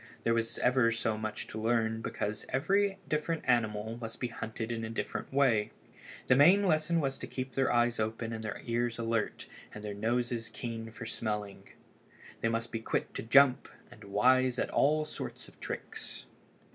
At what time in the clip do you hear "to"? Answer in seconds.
1.45-1.61, 7.19-7.27, 13.13-13.21